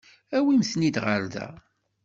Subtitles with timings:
[0.37, 1.47] Awimt-ten-id ɣer da.